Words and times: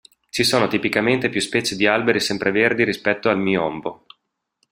Ci 0.31 0.43
sono 0.43 0.67
tipicamente 0.67 1.29
più 1.29 1.39
specie 1.41 1.75
di 1.75 1.85
alberi 1.85 2.19
sempreverdi 2.19 2.83
rispetto 2.83 3.29
al 3.29 3.37
"miombo". 3.37 4.07